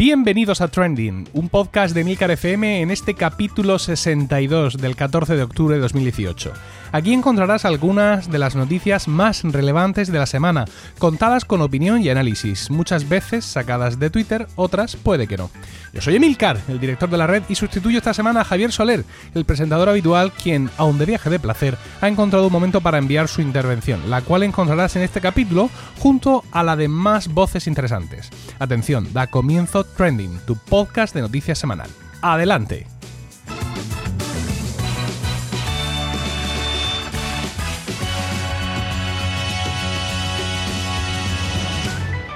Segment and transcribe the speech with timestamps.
[0.00, 5.42] Bienvenidos a Trending, un podcast de Milcar FM en este capítulo 62 del 14 de
[5.42, 6.54] octubre de 2018.
[6.92, 10.64] Aquí encontrarás algunas de las noticias más relevantes de la semana,
[10.98, 15.50] contadas con opinión y análisis, muchas veces sacadas de Twitter, otras puede que no.
[15.92, 19.04] Yo soy Emilcar, el director de la red, y sustituyo esta semana a Javier Soler,
[19.34, 23.28] el presentador habitual, quien, aun de viaje de placer, ha encontrado un momento para enviar
[23.28, 28.30] su intervención, la cual encontrarás en este capítulo junto a la de más voces interesantes.
[28.58, 31.88] Atención, da comienzo Trending, tu podcast de noticias semanal.
[32.20, 32.99] Adelante.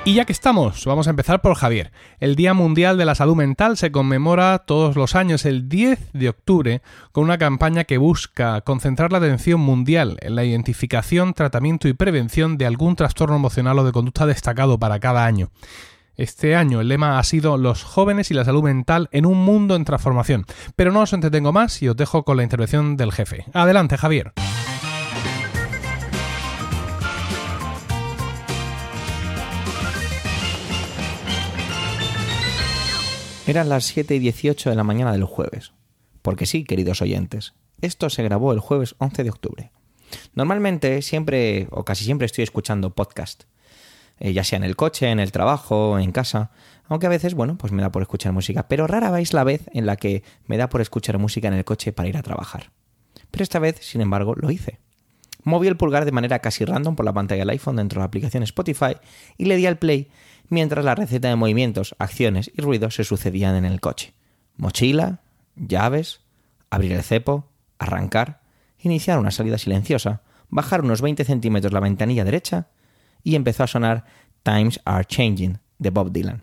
[0.06, 1.90] Y ya que estamos, vamos a empezar por Javier.
[2.20, 6.28] El Día Mundial de la Salud Mental se conmemora todos los años el 10 de
[6.28, 11.94] octubre con una campaña que busca concentrar la atención mundial en la identificación, tratamiento y
[11.94, 15.48] prevención de algún trastorno emocional o de conducta destacado para cada año.
[16.16, 19.74] Este año el lema ha sido Los jóvenes y la salud mental en un mundo
[19.74, 20.44] en transformación.
[20.76, 23.46] Pero no os entretengo más y os dejo con la intervención del jefe.
[23.54, 24.34] Adelante, Javier.
[33.46, 35.72] Eran las 7 y 18 de la mañana del jueves.
[36.22, 39.70] Porque sí, queridos oyentes, esto se grabó el jueves 11 de octubre.
[40.34, 43.44] Normalmente siempre o casi siempre estoy escuchando podcast,
[44.18, 46.52] eh, ya sea en el coche, en el trabajo, en casa,
[46.88, 49.68] aunque a veces, bueno, pues me da por escuchar música, pero rara vez la vez
[49.74, 52.70] en la que me da por escuchar música en el coche para ir a trabajar.
[53.30, 54.80] Pero esta vez, sin embargo, lo hice.
[55.42, 58.06] Moví el pulgar de manera casi random por la pantalla del iPhone dentro de la
[58.06, 58.96] aplicación Spotify
[59.36, 60.08] y le di al play
[60.48, 64.14] mientras la receta de movimientos, acciones y ruidos se sucedían en el coche.
[64.56, 65.20] Mochila,
[65.56, 66.20] llaves,
[66.70, 67.48] abrir el cepo,
[67.78, 68.40] arrancar,
[68.78, 72.68] iniciar una salida silenciosa, bajar unos 20 centímetros la ventanilla derecha
[73.22, 74.04] y empezó a sonar
[74.42, 76.42] Times Are Changing de Bob Dylan.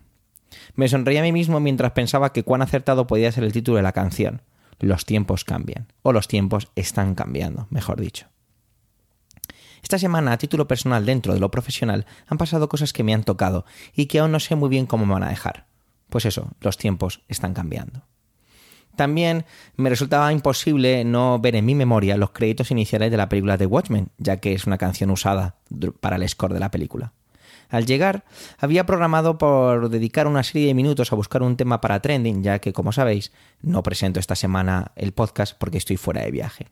[0.74, 3.82] Me sonreí a mí mismo mientras pensaba que cuán acertado podía ser el título de
[3.82, 4.42] la canción.
[4.80, 8.26] Los tiempos cambian, o los tiempos están cambiando, mejor dicho.
[9.82, 13.24] Esta semana, a título personal dentro de lo profesional, han pasado cosas que me han
[13.24, 15.66] tocado y que aún no sé muy bien cómo me van a dejar.
[16.08, 18.02] Pues eso, los tiempos están cambiando.
[18.96, 23.58] También me resultaba imposible no ver en mi memoria los créditos iniciales de la película
[23.58, 25.56] The Watchmen, ya que es una canción usada
[26.00, 27.12] para el score de la película.
[27.70, 28.24] Al llegar,
[28.58, 32.58] había programado por dedicar una serie de minutos a buscar un tema para trending, ya
[32.58, 33.32] que, como sabéis,
[33.62, 36.66] no presento esta semana el podcast porque estoy fuera de viaje.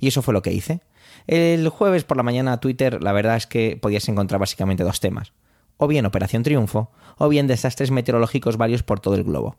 [0.00, 0.80] Y eso fue lo que hice.
[1.26, 5.32] El jueves por la mañana Twitter la verdad es que podías encontrar básicamente dos temas.
[5.76, 9.56] O bien Operación Triunfo, o bien desastres meteorológicos varios por todo el globo.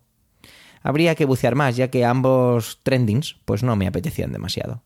[0.82, 4.84] Habría que bucear más, ya que ambos trendings pues no me apetecían demasiado.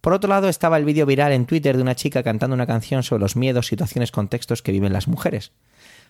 [0.00, 3.02] Por otro lado estaba el vídeo viral en Twitter de una chica cantando una canción
[3.04, 5.52] sobre los miedos, situaciones, contextos que viven las mujeres.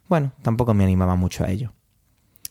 [0.09, 1.72] Bueno, tampoco me animaba mucho a ello.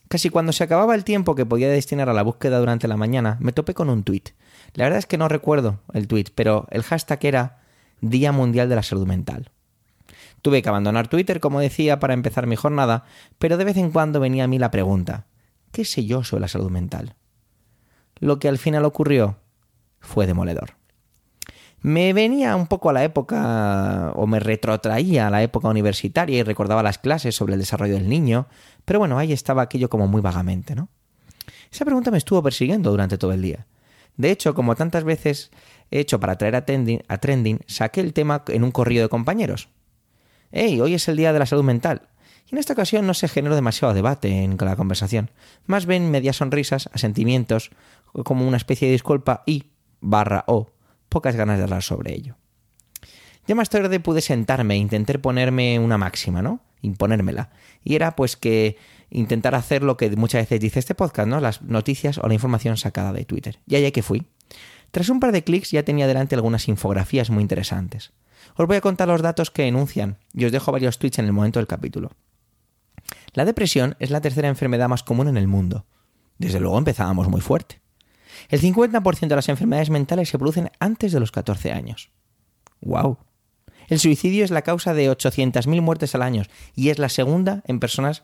[0.07, 3.37] Casi cuando se acababa el tiempo que podía destinar a la búsqueda durante la mañana,
[3.39, 4.31] me topé con un tuit.
[4.73, 7.61] La verdad es que no recuerdo el tuit, pero el hashtag era
[7.99, 9.51] Día Mundial de la Salud Mental.
[10.41, 13.03] Tuve que abandonar Twitter, como decía, para empezar mi jornada,
[13.37, 15.27] pero de vez en cuando venía a mí la pregunta,
[15.71, 17.15] ¿qué sé yo sobre la salud mental?
[18.19, 19.37] Lo que al final ocurrió
[19.99, 20.75] fue demoledor.
[21.81, 26.43] Me venía un poco a la época, o me retrotraía a la época universitaria y
[26.43, 28.47] recordaba las clases sobre el desarrollo del niño,
[28.85, 30.89] pero bueno, ahí estaba aquello como muy vagamente, ¿no?
[31.71, 33.65] Esa pregunta me estuvo persiguiendo durante todo el día.
[34.17, 35.51] De hecho, como tantas veces
[35.89, 39.69] he hecho para traer a trending, saqué el tema en un corrillo de compañeros.
[40.51, 40.79] ¡Hey!
[40.81, 42.09] Hoy es el día de la salud mental.
[42.47, 45.31] Y en esta ocasión no se generó demasiado debate en la conversación.
[45.65, 47.71] Más bien medias sonrisas, asentimientos,
[48.25, 49.65] como una especie de disculpa y,
[50.01, 50.69] barra o,
[51.07, 52.35] pocas ganas de hablar sobre ello.
[53.47, 56.61] Ya más tarde pude sentarme e intentar ponerme una máxima, ¿no?
[56.81, 57.49] Imponérmela.
[57.83, 58.77] Y era pues que
[59.11, 61.39] intentar hacer lo que muchas veces dice este podcast, ¿no?
[61.39, 63.59] Las noticias o la información sacada de Twitter.
[63.67, 64.25] Y allá que fui.
[64.91, 68.11] Tras un par de clics ya tenía delante algunas infografías muy interesantes.
[68.55, 71.33] Os voy a contar los datos que enuncian y os dejo varios tweets en el
[71.33, 72.11] momento del capítulo.
[73.33, 75.85] La depresión es la tercera enfermedad más común en el mundo.
[76.37, 77.81] Desde luego empezábamos muy fuerte.
[78.49, 82.11] El 50% de las enfermedades mentales se producen antes de los 14 años.
[82.81, 83.17] ¡Wow!
[83.87, 86.43] El suicidio es la causa de 800.000 muertes al año
[86.75, 88.23] y es la segunda en personas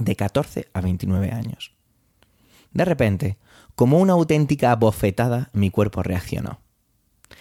[0.00, 1.72] de 14 a 29 años.
[2.72, 3.38] De repente,
[3.74, 6.60] como una auténtica bofetada, mi cuerpo reaccionó.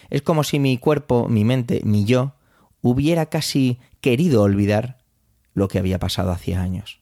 [0.10, 2.34] Es como si mi cuerpo, mi mente, mi yo,
[2.82, 5.00] hubiera casi querido olvidar
[5.54, 7.00] lo que había pasado hacía años.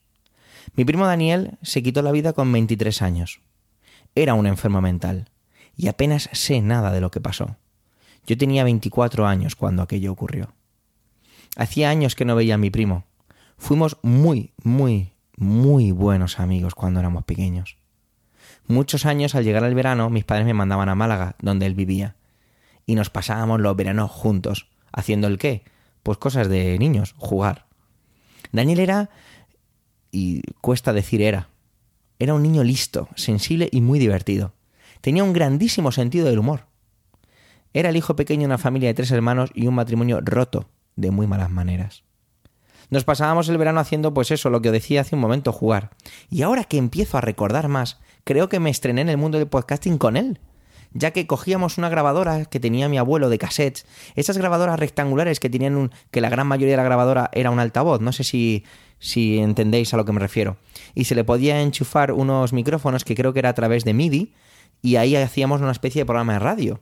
[0.76, 3.40] Mi primo Daniel se quitó la vida con 23 años.
[4.16, 5.30] Era un enfermo mental
[5.76, 7.58] y apenas sé nada de lo que pasó.
[8.26, 10.54] Yo tenía 24 años cuando aquello ocurrió.
[11.56, 13.06] Hacía años que no veía a mi primo.
[13.58, 17.78] Fuimos muy, muy, muy buenos amigos cuando éramos pequeños.
[18.66, 22.16] Muchos años al llegar al verano mis padres me mandaban a Málaga, donde él vivía,
[22.86, 25.64] y nos pasábamos los veranos juntos, haciendo el qué?
[26.04, 27.68] Pues cosas de niños, jugar.
[28.52, 29.10] Daniel era,
[30.12, 31.50] y cuesta decir era,
[32.20, 34.54] era un niño listo, sensible y muy divertido.
[35.02, 36.66] Tenía un grandísimo sentido del humor.
[37.74, 41.12] Era el hijo pequeño de una familia de tres hermanos y un matrimonio roto de
[41.12, 42.07] muy malas maneras.
[42.90, 45.92] Nos pasábamos el verano haciendo pues eso, lo que decía hace un momento, jugar.
[46.30, 49.48] Y ahora que empiezo a recordar más, creo que me estrené en el mundo del
[49.48, 50.40] podcasting con él.
[50.94, 53.86] Ya que cogíamos una grabadora que tenía mi abuelo de cassettes,
[54.16, 55.92] esas grabadoras rectangulares que tenían un.
[56.12, 58.64] que la gran mayoría de la grabadora era un altavoz, no sé si,
[58.98, 60.56] si entendéis a lo que me refiero.
[60.96, 64.34] Y se le podía enchufar unos micrófonos que creo que era a través de MIDI,
[64.82, 66.80] y ahí hacíamos una especie de programa de radio.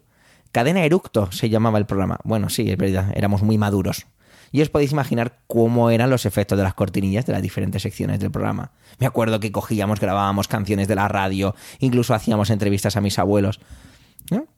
[0.52, 2.20] Cadena Eructo se llamaba el programa.
[2.24, 4.06] Bueno, sí, es verdad, éramos muy maduros
[4.52, 8.20] y os podéis imaginar cómo eran los efectos de las cortinillas de las diferentes secciones
[8.20, 8.72] del programa.
[9.00, 13.60] Me acuerdo que cogíamos, grabábamos canciones de la radio, incluso hacíamos entrevistas a mis abuelos.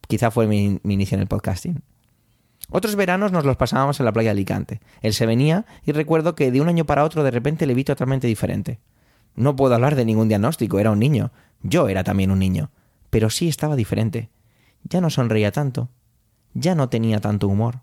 [0.06, 1.82] Quizá fue mi, inicio en el podcasting.
[2.70, 4.80] Otros veranos nos los pasábamos en la playa de Alicante.
[5.00, 7.84] Él se venía y recuerdo que de un año para otro de repente le vi
[7.84, 8.80] totalmente diferente.
[9.34, 11.30] No puedo hablar de ningún diagnóstico, era un niño.
[11.62, 12.70] Yo era también un niño.
[13.10, 14.30] Pero sí estaba diferente.
[14.82, 15.88] Ya no sonreía tanto.
[16.54, 17.80] Ya no tenía tanto humor.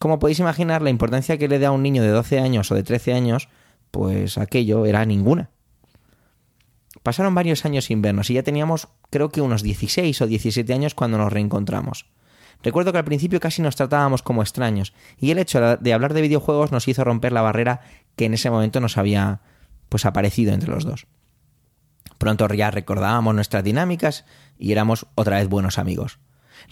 [0.00, 2.74] Como podéis imaginar, la importancia que le da a un niño de 12 años o
[2.74, 3.50] de 13 años,
[3.90, 5.50] pues aquello era ninguna.
[7.02, 10.94] Pasaron varios años sin vernos y ya teníamos creo que unos 16 o 17 años
[10.94, 12.06] cuando nos reencontramos.
[12.62, 16.22] Recuerdo que al principio casi nos tratábamos como extraños y el hecho de hablar de
[16.22, 17.82] videojuegos nos hizo romper la barrera
[18.16, 19.42] que en ese momento nos había
[19.90, 21.08] pues aparecido entre los dos.
[22.16, 24.24] Pronto ya recordábamos nuestras dinámicas
[24.58, 26.20] y éramos otra vez buenos amigos.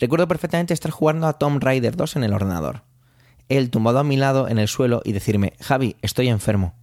[0.01, 2.89] Recuerdo perfectamente estar jugando a Tomb Raider 2 en el ordenador
[3.49, 6.75] él tumbado a mi lado en el suelo y decirme, Javi, estoy enfermo.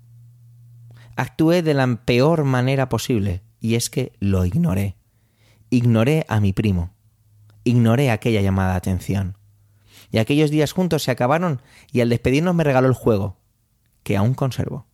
[1.15, 4.97] Actué de la peor manera posible, y es que lo ignoré.
[5.69, 6.93] Ignoré a mi primo.
[7.63, 9.37] Ignoré aquella llamada de atención.
[10.11, 13.37] Y aquellos días juntos se acabaron y al despedirnos me regaló el juego,
[14.03, 14.85] que aún conservo.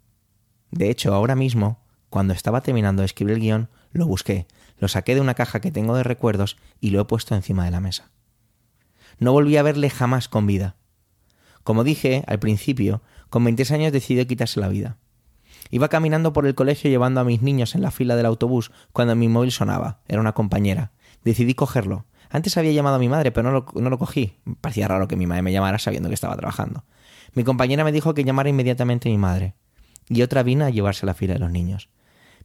[0.71, 4.47] De hecho, ahora mismo, cuando estaba terminando de escribir el guion, lo busqué,
[4.77, 7.71] lo saqué de una caja que tengo de recuerdos y lo he puesto encima de
[7.71, 8.12] la mesa.
[9.19, 10.75] No volví a verle jamás con vida.
[11.63, 14.98] Como dije al principio, con 26 años decidió quitarse la vida.
[15.69, 19.16] Iba caminando por el colegio llevando a mis niños en la fila del autobús cuando
[19.16, 20.00] mi móvil sonaba.
[20.08, 20.92] Era una compañera.
[21.24, 22.06] Decidí cogerlo.
[22.30, 24.38] Antes había llamado a mi madre, pero no lo, cogí.
[24.62, 26.86] Parecía raro que mi madre me llamara sabiendo que estaba trabajando.
[27.34, 29.56] Mi compañera me dijo que llamara inmediatamente a mi madre.
[30.10, 31.90] Y otra vino a llevarse a la fila de los niños.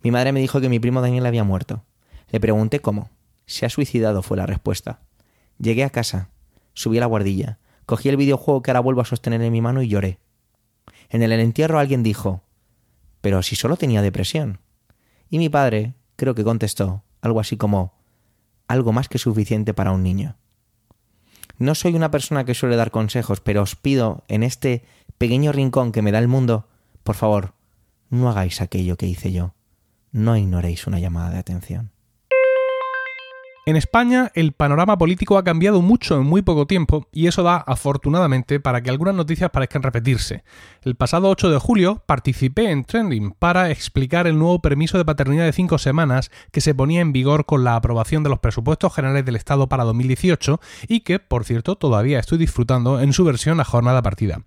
[0.03, 1.85] Mi madre me dijo que mi primo Daniel había muerto.
[2.31, 3.11] Le pregunté cómo.
[3.47, 5.01] Se ha suicidado, fue la respuesta.
[5.59, 6.31] Llegué a casa.
[6.75, 7.59] Subí a la guardilla.
[7.87, 10.19] Cogí el videojuego que ahora vuelvo a sostener en mi mano y lloré.
[11.09, 12.43] En el entierro alguien dijo,
[13.21, 14.61] pero si solo tenía depresión.
[15.31, 17.94] Y mi padre creo que contestó algo así como,
[18.69, 20.37] algo más que suficiente para un niño.
[21.59, 24.85] No soy una persona que suele dar consejos, pero os pido en este
[25.19, 26.69] pequeño rincón que me da el mundo,
[27.03, 27.55] por favor,
[28.11, 29.55] no hagáis aquello que hice yo.
[30.13, 31.91] No ignoréis una llamada de atención.
[33.69, 37.56] En España el panorama político ha cambiado mucho en muy poco tiempo y eso da,
[37.56, 40.44] afortunadamente, para que algunas noticias parezcan repetirse.
[40.82, 45.46] El pasado 8 de julio participé en Trending para explicar el nuevo permiso de paternidad
[45.46, 49.25] de 5 semanas que se ponía en vigor con la aprobación de los presupuestos generales
[49.25, 53.65] del Estado para 2018 y que, por cierto, todavía estoy disfrutando en su versión a
[53.65, 54.43] jornada partida.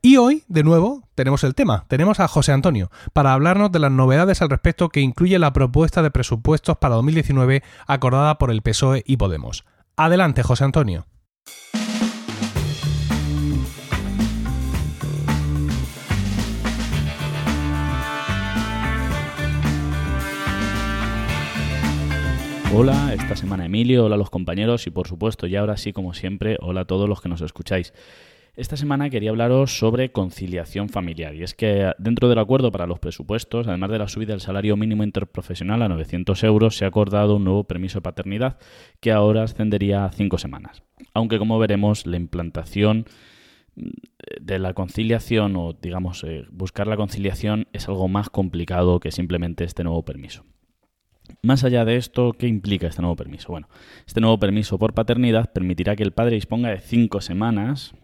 [0.00, 1.84] Y hoy, de nuevo, tenemos el tema.
[1.88, 6.02] Tenemos a José Antonio para hablarnos de las novedades al respecto que incluye la propuesta
[6.02, 9.64] de presupuestos para 2019 acordada por el PSOE y Podemos.
[9.96, 11.06] Adelante, José Antonio.
[22.74, 26.14] Hola, esta semana Emilio, hola a los compañeros y por supuesto, y ahora sí como
[26.14, 27.92] siempre, hola a todos los que nos escucháis.
[28.54, 31.34] Esta semana quería hablaros sobre conciliación familiar.
[31.34, 34.76] Y es que dentro del acuerdo para los presupuestos, además de la subida del salario
[34.76, 38.58] mínimo interprofesional a 900 euros, se ha acordado un nuevo permiso de paternidad
[39.00, 40.82] que ahora ascendería a cinco semanas.
[41.14, 43.06] Aunque como veremos, la implantación
[43.74, 43.88] mm,
[44.42, 49.64] de la conciliación o digamos eh, buscar la conciliación es algo más complicado que simplemente
[49.64, 50.44] este nuevo permiso.
[51.40, 53.48] Más allá de esto, ¿qué implica este nuevo permiso?
[53.48, 53.70] Bueno,
[54.06, 57.94] este nuevo permiso por paternidad permitirá que el padre disponga de cinco semanas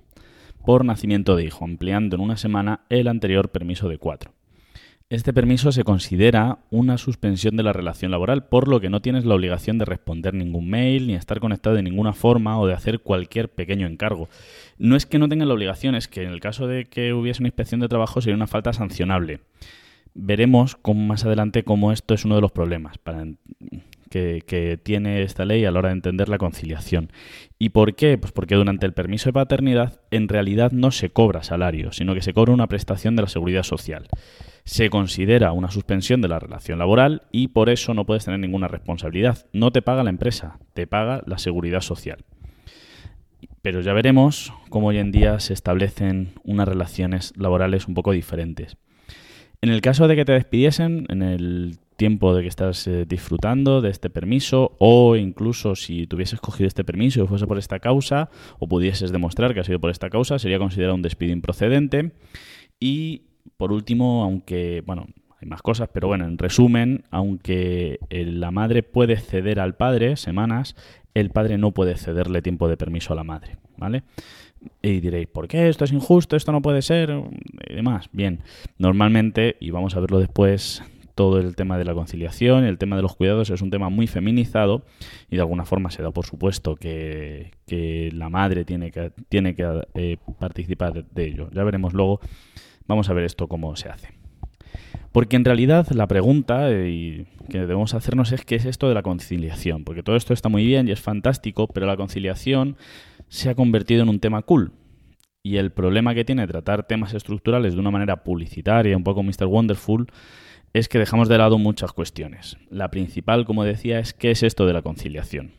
[0.69, 4.35] por nacimiento de hijo, ampliando en una semana el anterior permiso de cuatro.
[5.09, 9.25] Este permiso se considera una suspensión de la relación laboral, por lo que no tienes
[9.25, 13.01] la obligación de responder ningún mail, ni estar conectado de ninguna forma o de hacer
[13.01, 14.29] cualquier pequeño encargo.
[14.77, 17.41] No es que no tengan la obligación, es que en el caso de que hubiese
[17.41, 19.41] una inspección de trabajo sería una falta sancionable.
[20.13, 23.25] veremos con, más adelante cómo esto es uno de los problemas para,
[24.09, 27.11] que, tiene esta ley a la hora de entender la conciliación.
[27.59, 28.19] ¿Y por qué?
[28.19, 32.23] Pues porque durante el permiso de paternidad en realidad no se cobra salario, sino que
[32.23, 34.09] se cobra una prestación de la seguridad social.
[34.65, 38.69] Se considera una suspensión de la relación laboral y por eso no puedes tener ninguna
[38.69, 39.47] responsabilidad.
[39.53, 42.25] No te paga la empresa, te paga la seguridad social.
[43.63, 48.77] Pero ya veremos cómo hoy en día se establecen unas relaciones laborales un poco diferentes.
[49.61, 53.83] En el caso de que te despidiesen, en el tiempo de que estás eh, disfrutando
[53.83, 58.31] de este permiso o incluso si tuvieses cogido este permiso y fuese por esta causa
[58.61, 62.13] o pudieses demostrar que ha sido por esta causa, sería considerado un despido improcedente.
[62.79, 63.23] Y
[63.57, 65.09] por último, aunque, bueno,
[65.41, 70.77] hay más cosas, pero bueno, en resumen, aunque la madre puede ceder al padre semanas,
[71.15, 74.05] el padre no puede cederle tiempo de permiso a la madre, ¿vale?
[74.83, 75.69] Y diréis, ¿por qué?
[75.69, 77.11] Esto es injusto, esto no puede ser,
[77.69, 78.09] y demás.
[78.13, 78.41] Bien,
[78.79, 80.83] normalmente, y vamos a verlo después,
[81.19, 84.07] todo el tema de la conciliación, el tema de los cuidados es un tema muy
[84.07, 84.85] feminizado
[85.29, 87.51] y de alguna forma se da por supuesto que,
[88.15, 91.51] la madre tiene que, tiene que eh, participar de ello.
[91.53, 92.21] Ya veremos luego,
[92.87, 94.11] vamos a ver esto cómo se hace.
[95.11, 99.03] Porque en realidad la pregunta eh, que debemos hacernos es qué es esto de la
[99.03, 99.83] conciliación.
[99.83, 102.77] Porque todo esto está muy bien y es fantástico, pero la conciliación
[103.27, 104.71] se ha convertido en un tema cool.
[105.43, 109.47] Y el problema que tiene tratar temas estructurales de una manera publicitaria, un poco Mr.
[109.47, 110.07] Wonderful,
[110.73, 112.57] es que dejamos de lado muchas cuestiones.
[112.71, 115.53] La principal, como decía, es qué es esto de la conciliación.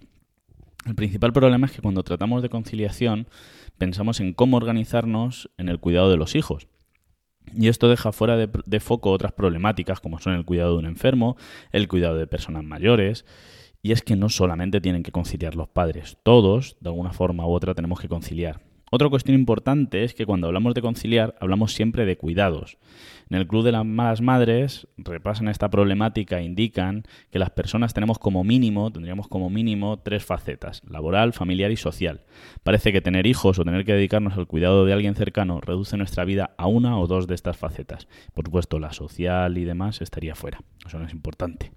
[0.86, 3.28] El principal problema es que cuando tratamos de conciliación
[3.78, 6.68] pensamos en cómo organizarnos en el cuidado de los hijos.
[7.54, 11.36] Y esto deja fuera de, foco otras problemáticas como son el cuidado de un enfermo,
[11.72, 13.25] el cuidado de personas mayores.
[13.82, 17.51] Y es que no solamente tienen que conciliar los padres, todos, de alguna forma u
[17.51, 18.69] otra, tenemos que conciliar.
[18.91, 22.77] Otra cuestión importante es que cuando hablamos de conciliar, hablamos siempre de cuidados.
[23.29, 27.93] En el Club de las Malas Madres repasan esta problemática e indican que las personas
[27.93, 32.22] tenemos como mínimo, tendríamos como mínimo tres facetas, laboral, familiar y social.
[32.63, 36.25] Parece que tener hijos o tener que dedicarnos al cuidado de alguien cercano reduce nuestra
[36.25, 38.08] vida a una o dos de estas facetas.
[38.34, 40.62] Por supuesto, la social y demás estaría fuera.
[40.86, 41.72] Eso no es importante.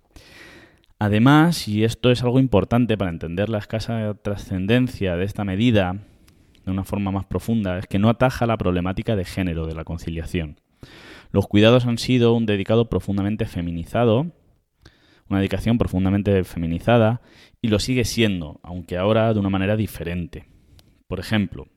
[0.99, 6.07] Además, y esto es algo importante para entender la escasa trascendencia de esta medida
[6.65, 9.85] de una forma más profunda, es que no ataja la problemática de género de la
[9.85, 10.57] conciliación.
[11.33, 14.33] Los cuidados han sido un dedicado profundamente feminizado,
[15.29, 17.23] una dedicación profundamente feminizada,
[17.63, 20.45] y lo sigue siendo, aunque ahora de una manera diferente.
[21.07, 21.69] Por ejemplo,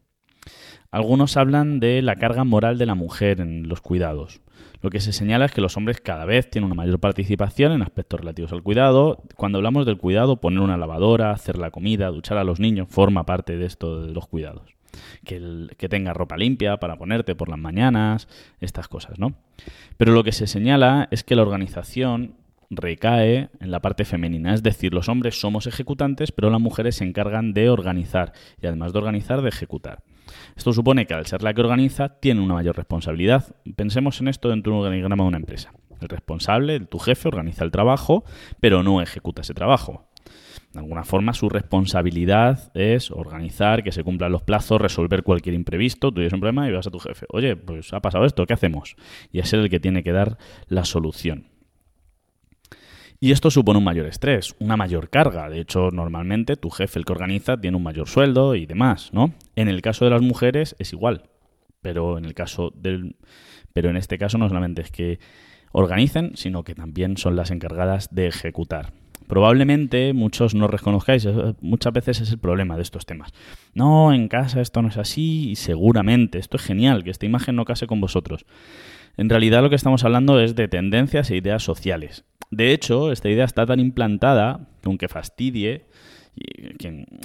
[0.92, 4.42] algunos hablan de la carga moral de la mujer en los cuidados.
[4.82, 7.82] Lo que se señala es que los hombres cada vez tienen una mayor participación en
[7.82, 9.24] aspectos relativos al cuidado.
[9.36, 13.26] Cuando hablamos del cuidado, poner una lavadora, hacer la comida, duchar a los niños, forma
[13.26, 14.75] parte de esto de los cuidados
[15.24, 18.28] que, que tenga ropa limpia para ponerte por las mañanas,
[18.60, 19.36] estas cosas, ¿no?
[19.98, 22.36] Pero lo que se señala es que la organización
[22.70, 27.04] recae en la parte femenina, es decir, los hombres somos ejecutantes, pero las mujeres se
[27.04, 30.04] encargan de organizar y además de organizar, de ejecutar.
[30.56, 33.56] Esto supone que al ser la que organiza, tiene una mayor responsabilidad.
[33.76, 35.72] Pensemos en esto dentro de un organigrama de una empresa.
[36.02, 38.24] El responsable, tu jefe, organiza el trabajo,
[38.60, 40.08] pero no ejecuta ese trabajo.
[40.76, 46.10] De alguna forma, su responsabilidad es organizar, que se cumplan los plazos, resolver cualquier imprevisto.
[46.10, 47.26] Tú tienes un problema y vas a tu jefe.
[47.30, 48.98] Oye, pues ha pasado esto, ¿qué hacemos?
[49.32, 51.48] Y es él el que tiene que dar la solución.
[53.22, 55.50] Y esto supone un mayor estrés, una mayor carga.
[55.50, 59.34] De hecho, normalmente tu jefe, el que organiza, tiene un mayor sueldo y demás, ¿no?
[59.56, 61.24] En el caso de las mujeres es igual.
[61.82, 63.16] Pero en el caso del.
[63.72, 65.20] Pero en este caso no solamente es que
[65.72, 68.92] organicen, sino que también son las encargadas de ejecutar.
[69.28, 71.28] Probablemente muchos no reconozcáis,
[71.62, 73.34] muchas veces es el problema de estos temas.
[73.74, 77.56] No, en casa esto no es así y seguramente, esto es genial, que esta imagen
[77.56, 78.46] no case con vosotros.
[79.18, 82.26] En realidad lo que estamos hablando es de tendencias e ideas sociales.
[82.52, 85.86] De hecho, esta idea está tan implantada que aunque fastidie,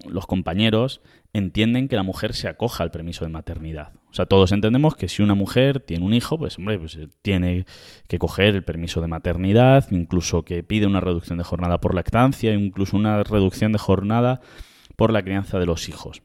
[0.08, 1.02] los compañeros
[1.32, 3.92] entienden que la mujer se acoja al permiso de maternidad.
[4.10, 7.64] O sea, todos entendemos que si una mujer tiene un hijo, pues hombre, pues tiene
[8.08, 12.52] que coger el permiso de maternidad, incluso que pide una reducción de jornada por lactancia,
[12.52, 14.40] incluso una reducción de jornada
[14.96, 16.22] por la crianza de los hijos.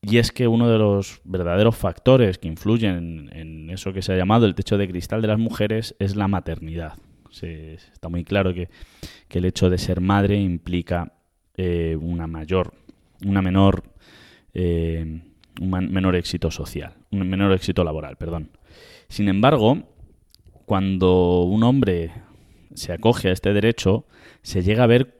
[0.00, 4.16] Y es que uno de los verdaderos factores que influyen en eso que se ha
[4.16, 6.94] llamado el techo de cristal de las mujeres es la maternidad.
[7.42, 8.68] está muy claro que,
[9.30, 11.12] el hecho de ser madre implica
[11.56, 12.74] eh, una mayor,
[13.24, 13.82] una menor
[14.54, 15.20] eh,
[15.60, 18.50] un menor éxito social, un menor éxito laboral, perdón.
[19.08, 19.84] Sin embargo,
[20.64, 22.12] cuando un hombre
[22.74, 24.06] se acoge a este derecho,
[24.42, 25.16] se llega a ver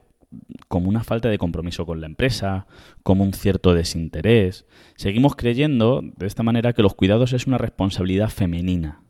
[0.68, 2.66] como una falta de compromiso con la empresa,
[3.02, 4.66] como un cierto desinterés.
[4.96, 9.02] Seguimos creyendo de esta manera que los cuidados es una responsabilidad femenina,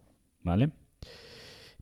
[0.42, 0.71] ¿vale?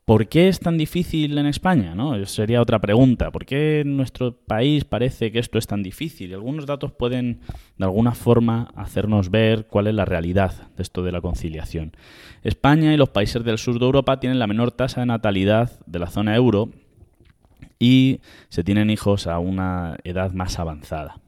[0.05, 1.95] ¿Por qué es tan difícil en España?
[1.95, 2.23] ¿no?
[2.27, 3.31] Sería otra pregunta.
[3.31, 6.31] ¿Por qué en nuestro país parece que esto es tan difícil?
[6.31, 7.41] Y algunos datos pueden,
[7.79, 11.97] de alguna forma, hacernos ver cuál es la realidad de esto de la conciliación.
[12.43, 15.99] España y los países del sur de Europa tienen la menor tasa de natalidad de
[15.99, 16.69] la zona euro
[17.79, 18.21] y
[18.51, 21.23] se tienen hijos a una edad más avanzada.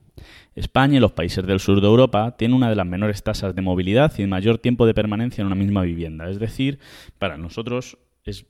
[0.54, 3.62] España y los países del sur de Europa tienen una de las menores tasas de
[3.62, 6.28] movilidad y mayor tiempo de permanencia en una misma vivienda.
[6.28, 6.78] Es decir,
[7.18, 8.44] para nosotros es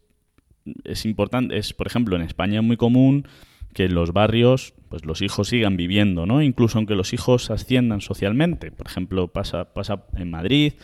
[0.84, 3.26] es importante, es por ejemplo en España es muy común
[3.72, 6.42] que en los barrios pues los hijos sigan viviendo, ¿no?
[6.42, 8.70] Incluso aunque los hijos asciendan socialmente.
[8.70, 10.74] Por ejemplo, pasa, pasa en Madrid,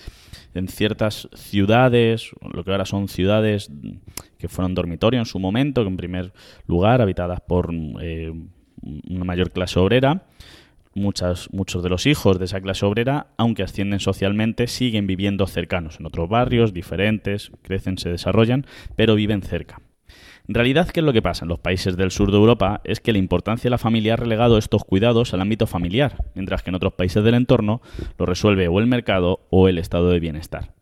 [0.54, 3.70] en ciertas ciudades, lo que ahora son ciudades
[4.38, 6.32] que fueron dormitorio en su momento, que en primer
[6.66, 8.32] lugar habitadas por eh,
[8.82, 10.26] una mayor clase obrera,
[10.94, 16.06] muchos de los hijos de esa clase obrera, aunque ascienden socialmente, siguen viviendo cercanos, en
[16.06, 19.80] otros barrios diferentes, crecen, se desarrollan, pero viven cerca.
[20.48, 22.80] En realidad, ¿qué es lo que pasa en los países del sur de Europa?
[22.84, 26.62] Es que la importancia de la familia ha relegado estos cuidados al ámbito familiar, mientras
[26.62, 27.80] que en otros países del entorno
[28.18, 30.74] lo resuelve o el mercado o el estado de bienestar.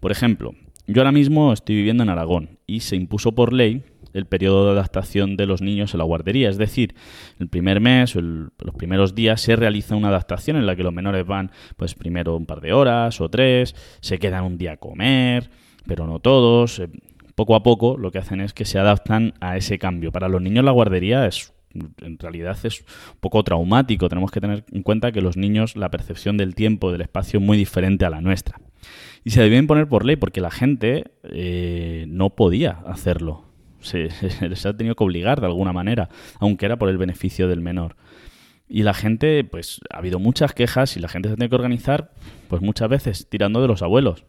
[0.00, 0.54] Por ejemplo,
[0.86, 4.72] yo ahora mismo estoy viviendo en Aragón y se impuso por ley el periodo de
[4.72, 6.48] adaptación de los niños en la guardería.
[6.48, 6.94] Es decir,
[7.38, 10.92] el primer mes o los primeros días se realiza una adaptación en la que los
[10.92, 14.76] menores van, pues primero un par de horas o tres, se quedan un día a
[14.76, 15.50] comer,
[15.86, 16.78] pero no todos.
[16.78, 16.88] Eh,
[17.34, 20.12] poco a poco lo que hacen es que se adaptan a ese cambio.
[20.12, 24.08] Para los niños la guardería es en realidad es un poco traumático.
[24.08, 27.46] Tenemos que tener en cuenta que los niños la percepción del tiempo, del espacio es
[27.46, 28.60] muy diferente a la nuestra.
[29.24, 33.51] Y se deben poner por ley porque la gente eh, no podía hacerlo
[33.82, 34.08] se,
[34.48, 36.08] les ha tenido que obligar de alguna manera,
[36.38, 37.96] aunque era por el beneficio del menor.
[38.68, 42.12] Y la gente, pues ha habido muchas quejas y la gente se tiene que organizar,
[42.48, 44.24] pues muchas veces tirando de los abuelos,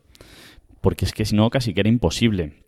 [0.82, 2.64] porque es que si no casi que era imposible.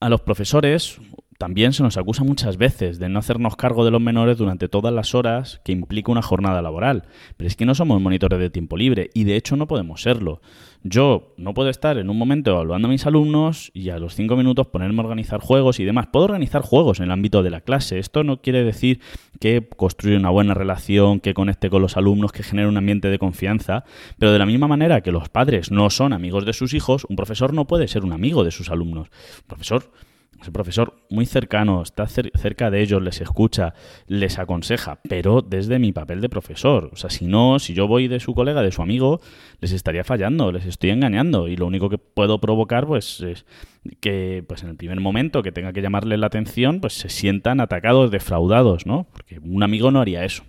[0.00, 0.98] A los profesores
[1.38, 4.92] también se nos acusa muchas veces de no hacernos cargo de los menores durante todas
[4.94, 7.04] las horas que implica una jornada laboral.
[7.36, 10.40] Pero es que no somos monitores de tiempo libre y de hecho no podemos serlo.
[10.86, 14.36] Yo no puedo estar en un momento evaluando a mis alumnos y a los cinco
[14.36, 16.08] minutos ponerme a organizar juegos y demás.
[16.12, 17.98] Puedo organizar juegos en el ámbito de la clase.
[17.98, 19.00] Esto no quiere decir
[19.40, 23.18] que construya una buena relación, que conecte con los alumnos, que genere un ambiente de
[23.18, 23.84] confianza.
[24.18, 27.16] Pero de la misma manera que los padres no son amigos de sus hijos, un
[27.16, 29.08] profesor no puede ser un amigo de sus alumnos.
[29.08, 29.90] Un profesor
[30.46, 33.74] el profesor muy cercano, está cerca de ellos, les escucha,
[34.06, 36.90] les aconseja, pero desde mi papel de profesor.
[36.92, 39.20] O sea, si no, si yo voy de su colega, de su amigo,
[39.60, 41.48] les estaría fallando, les estoy engañando.
[41.48, 43.44] Y lo único que puedo provocar, pues, es
[44.00, 47.60] que pues en el primer momento que tenga que llamarle la atención, pues se sientan
[47.60, 49.06] atacados, defraudados, ¿no?
[49.12, 50.44] Porque un amigo no haría eso.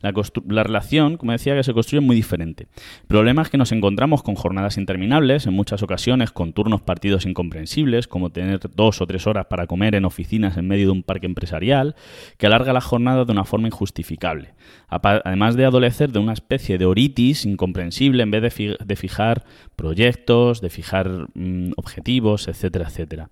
[0.00, 2.68] La, relación, como decía, que se construye muy diferente.
[3.02, 7.26] El problema es que nos encontramos con jornadas interminables, en muchas ocasiones con turnos partidos
[7.26, 11.02] incomprensibles, como tener dos o tres horas para comer en oficinas en medio de un
[11.02, 11.96] parque empresarial,
[12.38, 14.54] que alarga la jornada de una forma injustificable.
[14.88, 19.44] Además de adolecer de una especie de oritis incomprensible en vez de, fijar
[19.76, 23.30] proyectos, de fijar mm, objetivos, etcétera, etcétera.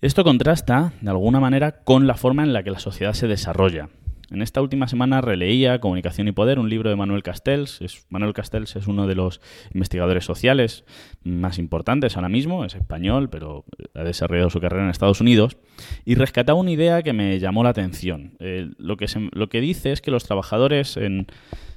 [0.00, 3.90] Esto contrasta, de alguna manera, con la forma en la que la sociedad se desarrolla.
[4.30, 7.80] En esta última semana releía Comunicación y Poder, un libro de Manuel Castells.
[8.10, 9.40] Manuel Castells es uno de los
[9.74, 10.84] investigadores sociales
[11.24, 13.64] más importantes ahora mismo, es español, pero
[13.94, 15.56] ha desarrollado su carrera en Estados Unidos,
[16.04, 18.36] y rescataba una idea que me llamó la atención.
[18.38, 20.96] Eh, lo, que lo que dice es que los trabajadores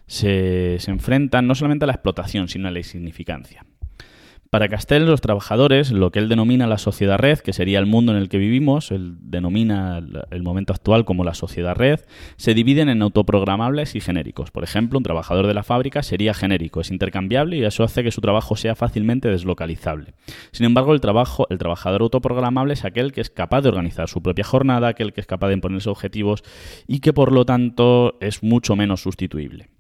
[0.06, 3.66] se, se enfrentan no solamente a la explotación, sino a la insignificancia.
[4.54, 8.12] Para Castell, los trabajadores, lo que él denomina la sociedad red, que sería el mundo
[8.12, 12.02] en el que vivimos, él denomina el momento actual como la sociedad red,
[12.38, 14.52] se dividen en autoprogramables y genéricos.
[14.52, 18.12] Por ejemplo, un trabajador de la fábrica sería genérico, es intercambiable y eso hace que
[18.12, 20.14] su trabajo sea fácilmente deslocalizable.
[20.52, 24.22] Sin embargo, el, trabajo, el trabajador autoprogramable es aquel que es capaz de organizar su
[24.22, 26.44] propia jornada, aquel que es capaz de imponerse objetivos
[26.86, 29.73] y que por lo tanto es mucho menos sustituible.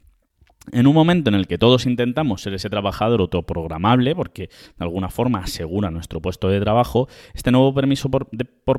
[0.71, 5.10] En un momento en el que todos intentamos ser ese trabajador autoprogramable, porque de alguna
[5.10, 8.30] forma asegura nuestro puesto de trabajo, este nuevo permiso por,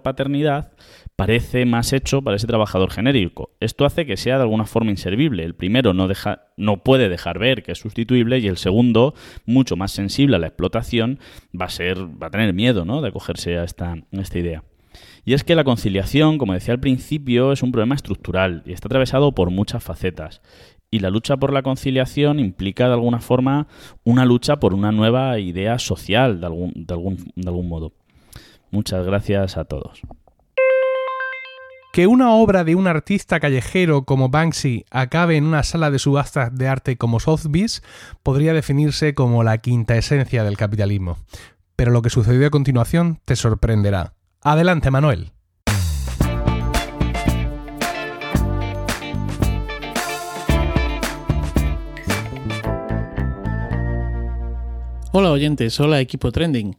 [0.02, 0.72] paternidad
[1.14, 3.50] parece más hecho para ese trabajador genérico.
[3.60, 5.44] Esto hace que sea de alguna forma inservible.
[5.44, 9.76] El primero no, deja, no puede dejar ver que es sustituible y el segundo, mucho
[9.76, 11.18] más sensible a la explotación,
[11.58, 13.02] va a, ser, va a tener miedo ¿no?
[13.02, 14.64] de acogerse a esta, a esta idea.
[15.24, 18.88] Y es que la conciliación, como decía al principio, es un problema estructural y está
[18.88, 20.42] atravesado por muchas facetas.
[20.94, 23.66] Y la lucha por la conciliación implica de alguna forma
[24.04, 27.94] una lucha por una nueva idea social, de algún, modo.
[28.70, 30.02] Muchas gracias a todos.
[31.92, 36.56] Que una obra de un artista callejero como Banksy acabe en una sala de subastas
[36.56, 37.82] de arte como Sotheby's
[38.22, 41.18] podría definirse como la quinta esencia del capitalismo.
[41.74, 44.14] pero lo que sucedió a continuación te sorprenderá.
[44.42, 45.32] Adelante, Manuel.
[55.16, 56.74] Hola oyentes, hola equipo trending.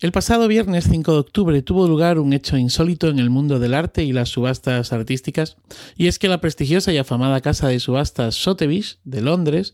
[0.00, 3.74] El pasado viernes 5 de octubre tuvo lugar un hecho insólito en el mundo del
[3.74, 5.56] arte y las subastas artísticas,
[5.96, 9.72] y es que la prestigiosa y afamada casa de subastas Sotheby's de Londres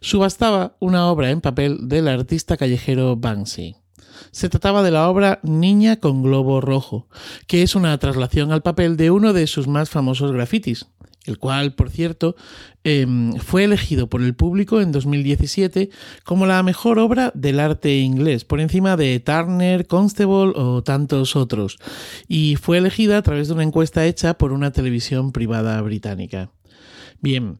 [0.00, 3.74] subastaba una obra en papel del artista callejero Banksy.
[4.30, 7.08] Se trataba de la obra Niña con globo rojo,
[7.48, 10.86] que es una traslación al papel de uno de sus más famosos grafitis,
[11.26, 12.36] el cual, por cierto,
[12.84, 15.90] em, fue elegido por el público en 2017
[16.24, 21.78] como la mejor obra del arte inglés, por encima de Turner, Constable o tantos otros,
[22.28, 26.50] y fue elegida a través de una encuesta hecha por una televisión privada británica.
[27.20, 27.58] Bien,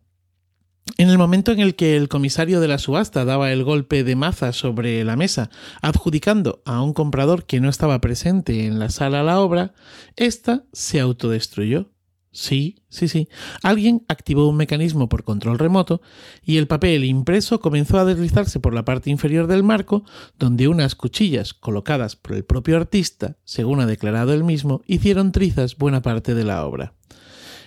[0.98, 4.16] en el momento en el que el comisario de la subasta daba el golpe de
[4.16, 5.50] maza sobre la mesa,
[5.83, 9.74] adjudicando a un comprador que no estaba presente en la sala la obra,
[10.16, 11.90] ésta se autodestruyó.
[12.37, 13.31] Sí, sí, sí.
[13.62, 16.03] Alguien activó un mecanismo por control remoto
[16.44, 20.05] y el papel impreso comenzó a deslizarse por la parte inferior del marco,
[20.38, 25.79] donde unas cuchillas colocadas por el propio artista, según ha declarado él mismo, hicieron trizas
[25.79, 26.92] buena parte de la obra.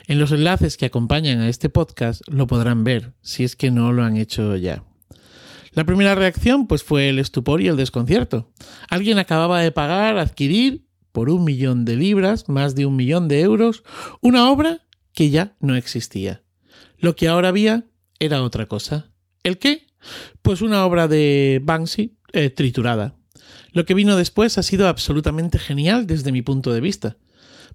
[0.06, 3.92] En los enlaces que acompañan a este podcast lo podrán ver, si es que no
[3.92, 4.84] lo han hecho ya.
[5.72, 8.52] La primera reacción pues fue el estupor y el desconcierto.
[8.88, 10.89] Alguien acababa de pagar, adquirir
[11.20, 13.84] por un millón de libras, más de un millón de euros,
[14.22, 16.44] una obra que ya no existía.
[16.98, 17.88] Lo que ahora había
[18.20, 19.12] era otra cosa.
[19.44, 19.86] ¿El qué?
[20.42, 23.18] Pues una obra de Banksy eh, triturada.
[23.74, 27.18] Lo que vino después ha sido absolutamente genial desde mi punto de vista,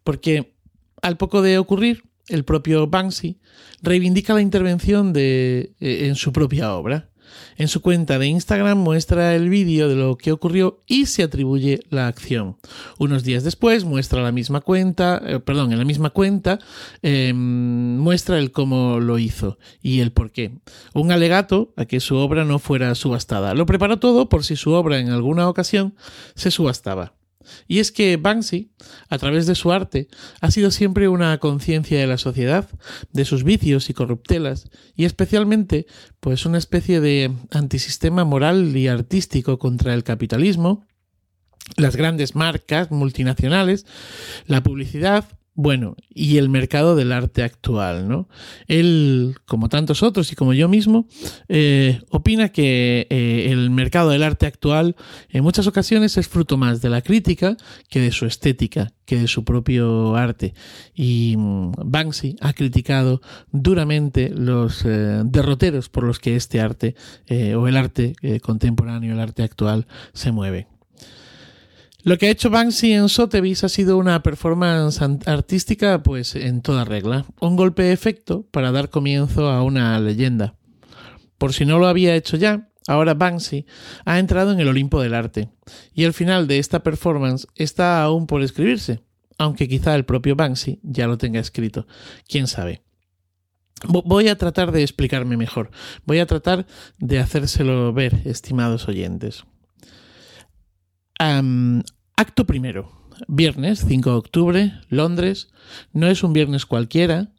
[0.05, 0.57] porque
[1.03, 3.43] al poco de ocurrir, el propio Banksy
[3.83, 7.11] reivindica la intervención de, eh, en su propia obra.
[7.57, 11.81] En su cuenta de Instagram muestra el vídeo de lo que ocurrió y se atribuye
[11.91, 12.57] la acción.
[12.99, 16.59] Unos días después muestra la misma cuenta, eh, perdón, en la misma cuenta
[17.03, 20.59] em, muestra el cómo lo hizo y el por qué.
[20.95, 23.55] Un alegato a que su obra no fuera subastada.
[23.55, 25.95] Lo preparó todo por si su obra en alguna ocasión
[26.35, 27.15] se subastaba.
[27.67, 28.73] Y es que Banksy,
[29.09, 30.09] a través de su arte,
[30.41, 32.69] ha sido siempre una conciencia de la sociedad,
[33.13, 35.87] de sus vicios y corruptelas, y especialmente,
[36.21, 40.87] pues una especie de antisistema moral y artístico contra el capitalismo,
[41.77, 43.87] las grandes marcas multinacionales,
[44.47, 48.29] la publicidad bueno, y el mercado del arte actual, ¿no?
[48.67, 51.07] Él, como tantos otros y como yo mismo,
[51.49, 54.97] eh, opina que eh, el mercado del arte actual
[55.29, 57.57] en muchas ocasiones es fruto más de la crítica
[57.89, 60.55] que de su estética, que de su propio arte.
[60.93, 63.21] Y mm, Banksy ha criticado
[63.53, 66.97] duramente los eh, derroteros por los que este arte
[67.57, 70.74] o el arte contemporáneo, el arte actual, se mueve.
[72.05, 76.85] Lo que ha hecho Banksy en Sotheby's ha sido una performance artística pues en toda
[76.85, 80.55] regla, un golpe de efecto para dar comienzo a una leyenda.
[81.39, 83.65] Por si no lo había hecho ya, ahora Banksy
[84.05, 85.49] ha entrado en el Olimpo del arte,
[85.95, 89.01] y el final de esta performance está aún por escribirse,
[89.39, 91.87] aunque quizá el propio Banksy ya lo tenga escrito,
[92.29, 92.83] quién sabe.
[93.89, 95.71] Voy a tratar de explicarme mejor,
[96.05, 96.67] voy a tratar
[96.99, 99.47] de hacérselo ver, estimados oyentes.
[102.17, 102.93] Acto primero.
[103.29, 105.49] Viernes 5 de octubre, Londres.
[105.93, 107.31] No es un viernes cualquiera.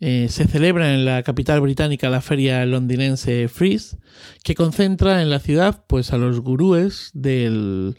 [0.00, 3.98] Eh, se celebra en la capital británica la feria londinense Freeze,
[4.42, 7.96] que concentra en la ciudad pues, a los gurúes del,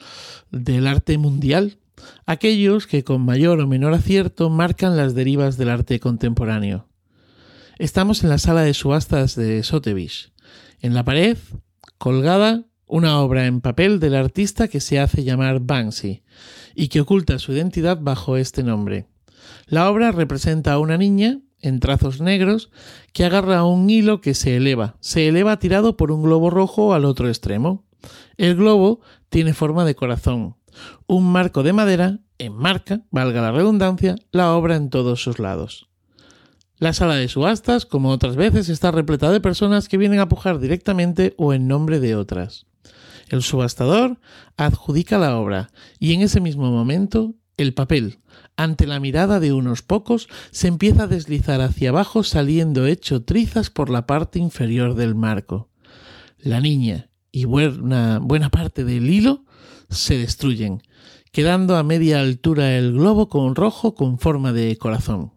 [0.50, 1.78] del arte mundial,
[2.26, 6.88] aquellos que con mayor o menor acierto marcan las derivas del arte contemporáneo.
[7.78, 10.32] Estamos en la sala de subastas de Sotheby's.
[10.82, 11.38] En la pared,
[12.00, 16.23] colgada, una obra en papel del artista que se hace llamar Banksy
[16.75, 19.08] y que oculta su identidad bajo este nombre.
[19.65, 22.69] La obra representa a una niña en trazos negros
[23.13, 27.06] que agarra un hilo que se eleva, se eleva tirado por un globo rojo al
[27.06, 27.86] otro extremo.
[28.36, 28.99] El globo
[29.30, 30.58] tiene forma de corazón.
[31.08, 35.88] Un marco de madera enmarca, valga la redundancia, la obra en todos sus lados.
[36.77, 40.60] La sala de subastas, como otras veces, está repleta de personas que vienen a pujar
[40.60, 42.65] directamente o en nombre de otras.
[43.32, 44.20] El subastador
[44.58, 48.20] adjudica la obra y en ese mismo momento el papel,
[48.58, 53.70] ante la mirada de unos pocos, se empieza a deslizar hacia abajo saliendo hecho trizas
[53.70, 55.70] por la parte inferior del marco.
[56.39, 59.46] La niña y buena, buena parte del hilo
[59.89, 60.82] se destruyen,
[61.32, 65.32] quedando a media altura el globo con rojo con forma de corazón.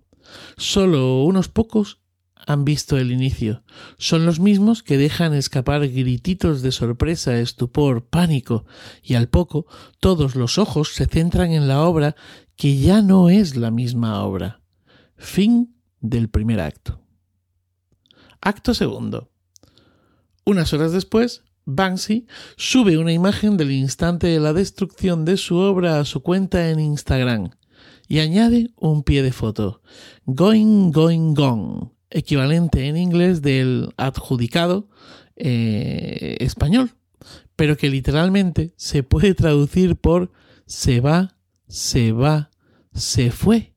[0.57, 2.01] Solo unos pocos
[2.47, 3.63] han visto el inicio.
[3.99, 8.65] Son los mismos que dejan escapar grititos de sorpresa, estupor, pánico,
[9.03, 9.67] y al poco
[10.01, 12.17] todos los ojos se centran en la obra
[12.57, 14.63] que ya no es la misma obra.
[15.17, 17.01] Fin del primer acto.
[18.41, 19.31] Acto segundo.
[20.45, 22.27] Unas horas después, Banksy
[22.57, 26.79] sube una imagen del instante de la destrucción de su obra a su cuenta en
[26.79, 27.51] Instagram
[28.07, 29.81] y añade un pie de foto.
[30.27, 34.89] Going, going, gone, equivalente en inglés del adjudicado
[35.37, 36.93] eh, español,
[37.57, 40.33] pero que literalmente se puede traducir por
[40.67, 41.37] se va,
[41.69, 42.51] se va,
[42.95, 43.75] se fue.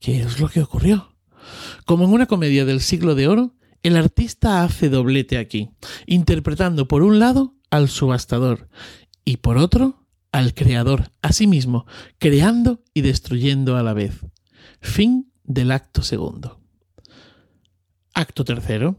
[0.00, 1.14] ¿Qué es lo que ocurrió?
[1.84, 5.70] Como en una comedia del siglo de oro, el artista hace doblete aquí,
[6.06, 8.68] interpretando por un lado al subastador
[9.24, 11.86] y por otro al creador, a sí mismo,
[12.18, 14.26] creando y destruyendo a la vez.
[14.80, 16.63] Fin del acto segundo.
[18.14, 18.96] Acto tercero.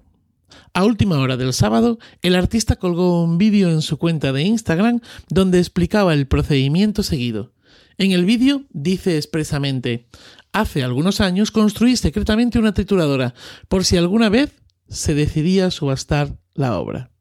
[0.74, 5.00] A última hora del sábado, el artista colgó un vídeo en su cuenta de Instagram
[5.30, 7.54] donde explicaba el procedimiento seguido.
[7.98, 10.08] En el vídeo dice expresamente,
[10.52, 13.34] hace algunos años construí secretamente una trituradora
[13.70, 14.54] por si alguna vez
[14.90, 17.12] se decidía subastar la obra.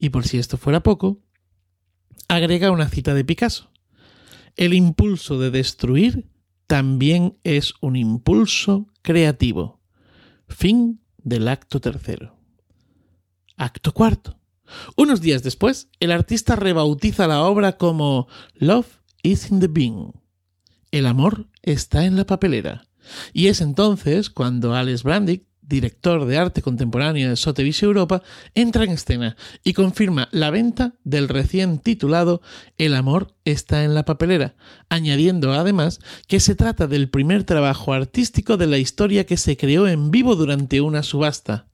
[0.00, 1.22] Y por si esto fuera poco,
[2.26, 3.70] agrega una cita de Picasso.
[4.56, 6.28] El impulso de destruir
[6.66, 9.80] también es un impulso creativo.
[10.48, 12.36] Fin del acto tercero.
[13.56, 14.38] Acto cuarto.
[14.96, 20.12] Unos días después, el artista rebautiza la obra como Love is in the bin.
[20.90, 22.86] El amor está en la papelera.
[23.32, 28.22] Y es entonces cuando Alex Brandick director de arte contemporáneo de Sotheby's Europa,
[28.54, 32.42] entra en escena y confirma la venta del recién titulado
[32.78, 34.54] El amor está en la papelera,
[34.88, 39.88] añadiendo además que se trata del primer trabajo artístico de la historia que se creó
[39.88, 41.68] en vivo durante una subasta.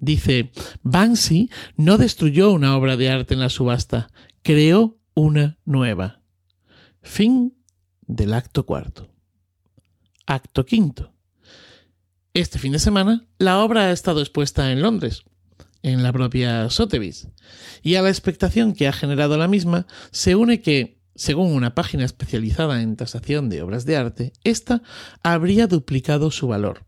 [0.00, 0.50] Dice,
[0.82, 4.08] Banksy no destruyó una obra de arte en la subasta,
[4.42, 6.22] creó una nueva.
[7.02, 7.56] Fin
[8.06, 9.10] del acto cuarto.
[10.26, 11.17] Acto quinto.
[12.38, 15.24] Este fin de semana, la obra ha estado expuesta en Londres,
[15.82, 17.26] en la propia Sotheby's,
[17.82, 22.04] y a la expectación que ha generado la misma se une que, según una página
[22.04, 24.84] especializada en tasación de obras de arte, ésta
[25.24, 26.84] habría duplicado su valor.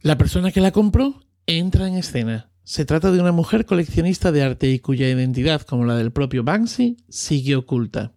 [0.00, 2.48] La persona que la compró entra en escena.
[2.64, 6.42] Se trata de una mujer coleccionista de arte y cuya identidad, como la del propio
[6.42, 8.14] Banksy, sigue oculta.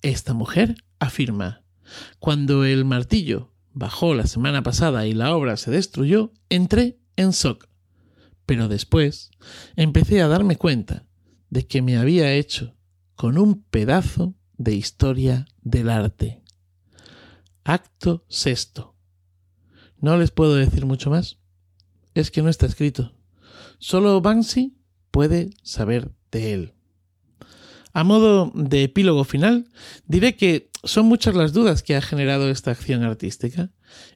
[0.00, 1.64] Esta mujer afirma,
[2.20, 7.68] cuando el martillo bajó la semana pasada y la obra se destruyó, entré en shock.
[8.46, 9.30] Pero después
[9.76, 11.06] empecé a darme cuenta
[11.50, 12.74] de que me había hecho
[13.14, 16.42] con un pedazo de historia del arte.
[17.64, 18.94] Acto sexto.
[19.98, 21.38] No les puedo decir mucho más.
[22.14, 23.16] Es que no está escrito.
[23.78, 24.76] Solo Banksy
[25.10, 26.73] puede saber de él.
[27.94, 29.68] A modo de epílogo final,
[30.06, 33.70] diré que son muchas las dudas que ha generado esta acción artística.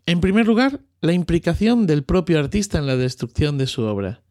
[0.04, 4.22] En primer lugar, la implicación del propio artista en la destrucción de su obra.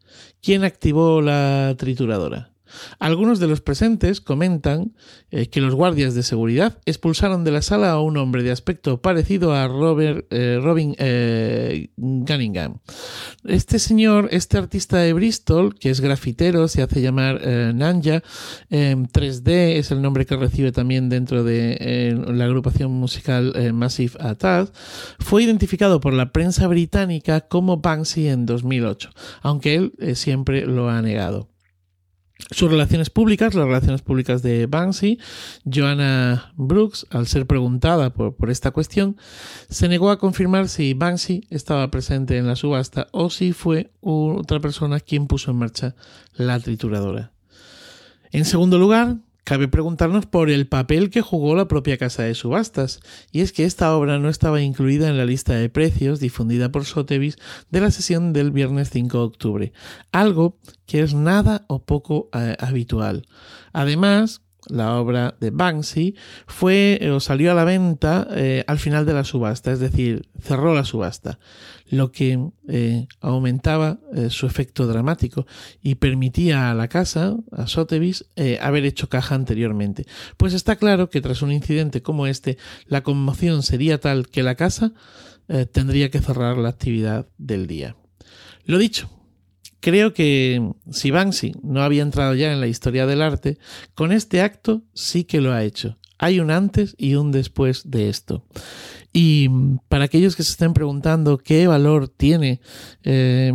[0.42, 2.52] ¿Quién activó la trituradora?
[2.98, 4.92] Algunos de los presentes comentan
[5.30, 9.00] eh, que los guardias de seguridad expulsaron de la sala a un hombre de aspecto
[9.02, 12.78] parecido a Robert, eh, Robin eh, Gunningham.
[13.44, 17.40] Este señor, este artista de Bristol, que es grafitero, se hace llamar
[17.74, 18.22] Nanja,
[18.70, 24.72] 3D es el nombre que recibe también dentro de la agrupación musical Massive Attack,
[25.18, 29.10] fue identificado por la prensa británica como Banksy en 2008,
[29.42, 31.48] aunque él siempre lo ha negado
[32.50, 35.18] sus relaciones públicas, las relaciones públicas de Banksy,
[35.64, 39.16] Joanna Brooks, al ser preguntada por, por, esta cuestión,
[39.68, 44.60] se negó a confirmar si Banksy estaba presente en la subasta o si fue otra
[44.60, 45.94] persona quien puso en marcha
[46.34, 47.32] la trituradora.
[48.30, 49.16] En segundo lugar,
[49.48, 53.00] Cabe preguntarnos por el papel que jugó la propia casa de subastas,
[53.32, 56.84] y es que esta obra no estaba incluida en la lista de precios difundida por
[56.84, 57.38] Sotheby's
[57.70, 59.72] de la sesión del viernes 5 de octubre,
[60.12, 63.26] algo que es nada o poco eh, habitual.
[63.72, 66.14] Además, la obra de Banksy,
[66.46, 70.28] fue eh, o salió a la venta eh, al final de la subasta, es decir,
[70.40, 71.38] cerró la subasta,
[71.90, 75.46] lo que eh, aumentaba su efecto dramático
[75.82, 78.26] y permitía a la casa, a Sotheby's,
[78.60, 80.04] haber hecho caja anteriormente.
[80.36, 84.54] Pues está claro que tras un incidente como este, la conmoción sería tal que la
[84.54, 84.92] casa
[85.72, 87.96] tendría que cerrar la actividad del día.
[88.64, 89.08] Lo dicho,
[89.80, 93.58] Creo que si Banksy no había entrado ya en la historia del arte,
[93.94, 95.96] con este acto sí que lo ha hecho.
[96.18, 98.44] Hay un antes y un después de esto.
[99.12, 99.48] Y
[99.88, 102.60] para aquellos que se estén preguntando qué valor tiene
[103.04, 103.52] eh,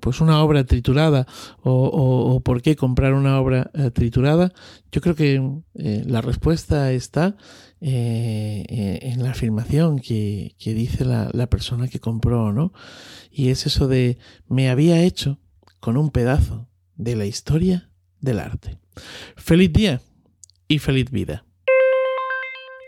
[0.00, 1.26] pues una obra triturada
[1.62, 4.52] o, por qué comprar una obra eh, triturada,
[4.90, 5.40] yo creo que
[5.74, 7.36] eh, la respuesta está
[7.80, 12.72] en la afirmación que, dice la, la, persona que compró, ¿no?
[13.30, 15.38] Y es eso de me había hecho
[15.80, 17.90] con un pedazo de la historia
[18.20, 18.78] del arte.
[19.36, 20.02] Feliz día
[20.68, 21.44] y feliz vida.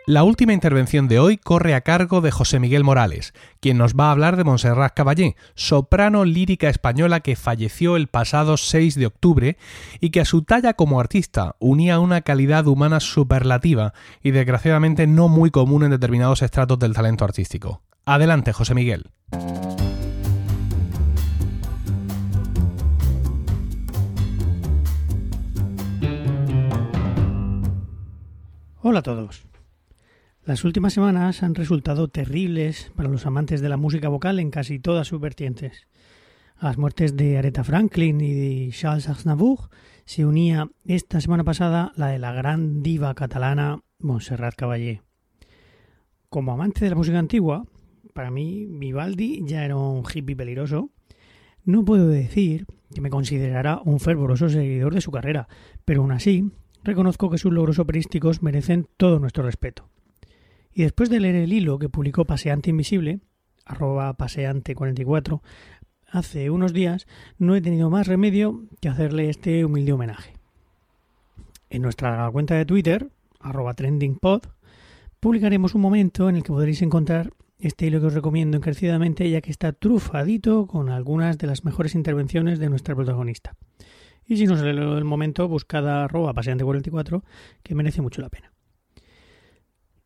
[0.05, 4.09] La última intervención de hoy corre a cargo de José Miguel Morales, quien nos va
[4.09, 9.57] a hablar de Montserrat Caballé, soprano lírica española que falleció el pasado 6 de octubre
[10.01, 15.29] y que a su talla como artista unía una calidad humana superlativa y desgraciadamente no
[15.29, 17.83] muy común en determinados estratos del talento artístico.
[18.05, 19.09] Adelante, José Miguel.
[28.85, 29.52] Hola a todos.
[30.45, 34.81] Las últimas semanas han resultado terribles para los amantes de la música vocal en casi
[34.81, 35.87] todas sus vertientes.
[36.57, 39.71] A las muertes de Aretha Franklin y de Charles Aznavour
[40.05, 45.03] se unía esta semana pasada la de la gran diva catalana Montserrat Caballé.
[46.29, 47.65] Como amante de la música antigua,
[48.13, 50.91] para mí Vivaldi ya era un hippie peligroso.
[51.65, 55.47] No puedo decir que me considerara un fervoroso seguidor de su carrera,
[55.85, 56.51] pero aún así
[56.83, 59.92] reconozco que sus logros operísticos merecen todo nuestro respeto.
[60.75, 63.21] Y después de leer el hilo que publicó Paseante Invisible,
[63.65, 65.41] arroba paseante44,
[66.11, 67.07] hace unos días,
[67.39, 70.35] no he tenido más remedio que hacerle este humilde homenaje.
[71.71, 73.09] En nuestra cuenta de Twitter,
[73.41, 74.43] arroba trendingpod,
[75.21, 79.41] publicaremos un momento en el que podréis encontrar este hilo que os recomiendo encarecidamente ya
[79.41, 83.55] que está trufadito con algunas de las mejores intervenciones de nuestra protagonista.
[84.27, 87.23] Y si no sale el momento, buscad arroba paseante44
[87.63, 88.52] que merece mucho la pena.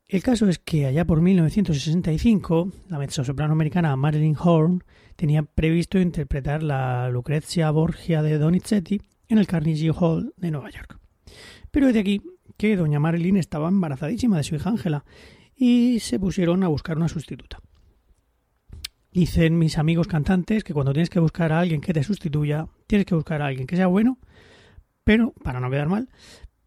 [0.09, 4.85] El caso es que allá por 1965, la mezzosoprano americana Marilyn Horn
[5.17, 11.01] tenía previsto interpretar la Lucrezia Borgia de Donizetti en el Carnegie Hall de Nueva York.
[11.73, 12.23] Pero es de aquí
[12.57, 15.05] que doña Marilyn estaba embarazadísima de su hija Ángela
[15.57, 17.59] y se pusieron a buscar una sustituta.
[19.11, 23.07] Dicen mis amigos cantantes que cuando tienes que buscar a alguien que te sustituya, tienes
[23.07, 24.19] que buscar a alguien que sea bueno,
[25.03, 26.09] pero para no quedar mal,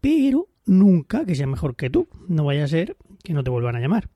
[0.02, 2.06] pero nunca que sea mejor que tú.
[2.28, 4.08] No vaya a ser que no te vuelvan a llamar.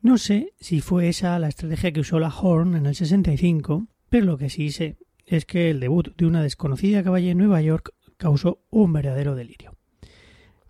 [0.00, 4.26] No sé si fue esa la estrategia que usó la Horn en el 65, pero
[4.26, 7.94] lo que sí sé es que el debut de una desconocida caballa en Nueva York
[8.16, 9.76] causó un verdadero delirio.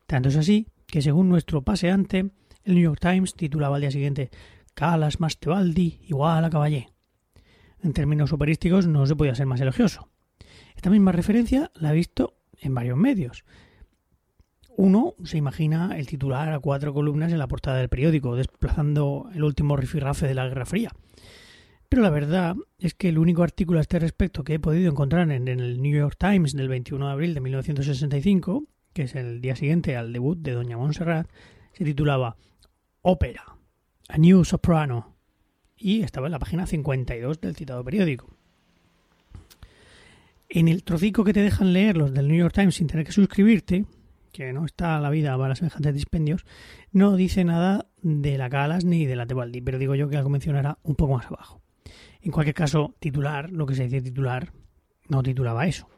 [0.06, 2.30] Tanto es así que según nuestro paseante,
[2.62, 4.30] el New York Times titulaba al día siguiente
[4.74, 6.88] Calas más Tebaldi igual a caballé.
[7.82, 10.08] En términos operísticos no se podía ser más elogioso.
[10.74, 13.44] Esta misma referencia la he visto en varios medios,
[14.76, 19.44] uno se imagina el titular a cuatro columnas en la portada del periódico, desplazando el
[19.44, 20.90] último rifirrafe de la Guerra Fría.
[21.88, 25.30] Pero la verdad es que el único artículo a este respecto que he podido encontrar
[25.30, 29.54] en, el New York Times del 21 de abril de 1965, que es el día
[29.54, 31.28] siguiente al debut de Doña Montserrat,
[31.72, 32.36] se titulaba
[33.02, 33.44] Ópera,
[34.08, 35.14] A New Soprano,
[35.76, 38.28] y estaba en la página 52 del citado periódico.
[40.48, 43.12] En el trocico que te dejan leer los del New York Times sin tener que
[43.12, 43.84] suscribirte,
[44.34, 46.44] que no está la vida para semejantes dispendios,
[46.90, 50.28] no dice nada de la Calas ni de la Tebaldi, pero digo yo que algo
[50.28, 51.62] mencionará un poco más abajo.
[52.20, 54.52] En cualquier caso, titular, lo que se dice titular,
[55.08, 55.88] no titulaba eso.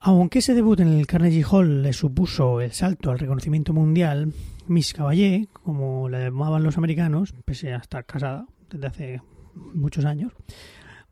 [0.00, 4.32] Aunque ese debut en el Carnegie Hall le supuso el salto al reconocimiento mundial,
[4.66, 9.22] Miss Caballé, como la llamaban los americanos, pese a estar casada desde hace
[9.54, 10.32] muchos años,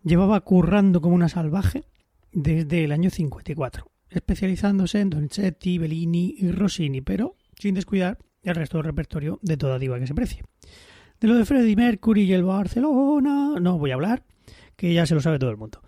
[0.02, 1.84] llevaba currando como una salvaje
[2.32, 8.78] desde el año 54 especializándose en Donizetti, Bellini y Rossini, pero sin descuidar el resto
[8.78, 10.42] del repertorio de toda diva que se precie.
[11.20, 14.24] De lo de Freddie Mercury y el Barcelona no voy a hablar,
[14.76, 15.82] que ya se lo sabe todo el mundo.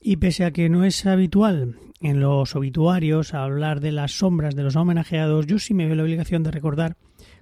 [0.00, 4.64] Y pese a que no es habitual en los obituarios hablar de las sombras de
[4.64, 6.96] los homenajeados, yo sí me veo la obligación de recordar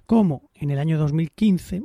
[0.05, 1.81] cómo en el año 2015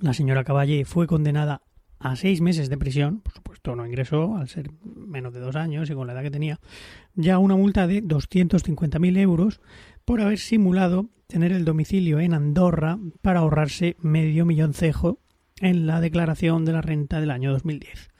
[0.00, 1.61] la señora Caballé fue condenada
[2.02, 5.88] a seis meses de prisión, por supuesto no ingresó al ser menos de dos años
[5.88, 6.58] y con la edad que tenía,
[7.14, 9.60] ya una multa de 250.000 euros
[10.04, 15.18] por haber simulado tener el domicilio en Andorra para ahorrarse medio millón cejo
[15.60, 18.10] en la declaración de la renta del año 2010.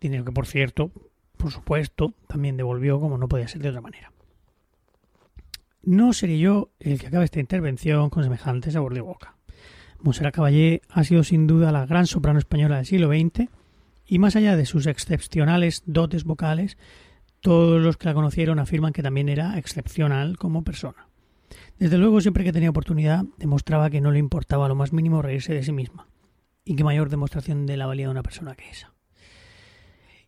[0.00, 0.92] Dinero que, por cierto,
[1.36, 4.12] por supuesto, también devolvió como no podía ser de otra manera.
[5.82, 9.33] No seré yo el que acabe esta intervención con semejante sabor de boca.
[10.04, 13.48] Monserrat Caballé ha sido sin duda la gran soprano española del siglo XX
[14.06, 16.76] y más allá de sus excepcionales dotes vocales,
[17.40, 21.08] todos los que la conocieron afirman que también era excepcional como persona.
[21.78, 25.54] Desde luego, siempre que tenía oportunidad, demostraba que no le importaba lo más mínimo reírse
[25.54, 26.06] de sí misma.
[26.66, 28.92] Y qué mayor demostración de la valía de una persona que esa.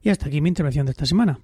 [0.00, 1.40] Y hasta aquí mi intervención de esta semana.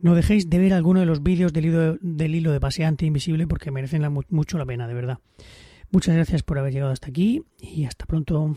[0.00, 3.46] No dejéis de ver alguno de los vídeos del hilo, del hilo de paseante invisible
[3.46, 5.18] porque merecen mucho la pena, de verdad.
[5.92, 8.54] Muchas gracias por haber llegado hasta aquí y hasta pronto.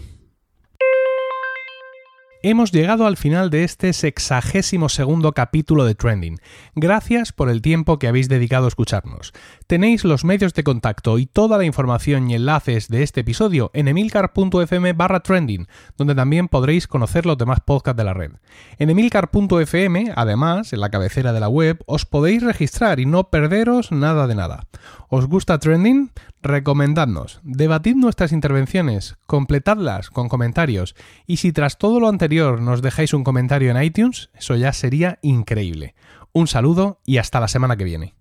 [2.45, 6.41] Hemos llegado al final de este sexagésimo segundo capítulo de Trending.
[6.75, 9.31] Gracias por el tiempo que habéis dedicado a escucharnos.
[9.65, 13.87] Tenéis los medios de contacto y toda la información y enlaces de este episodio en
[13.87, 15.67] emilcar.fm barra trending,
[15.97, 18.33] donde también podréis conocer los demás podcasts de la red.
[18.77, 23.93] En emilcar.fm, además, en la cabecera de la web, os podéis registrar y no perderos
[23.93, 24.67] nada de nada.
[25.07, 26.11] ¿Os gusta Trending?
[26.41, 30.93] Recomendadnos, debatid nuestras intervenciones, completadlas con comentarios
[31.25, 35.95] y si tras todo lo nos dejáis un comentario en iTunes, eso ya sería increíble.
[36.31, 38.15] Un saludo y hasta la semana que viene.